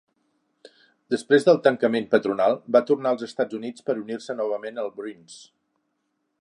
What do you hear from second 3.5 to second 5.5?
Units per unir-se novament als Bruins.